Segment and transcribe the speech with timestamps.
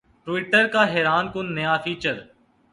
[0.27, 2.15] Twitter کا حیران کن نیا فیچر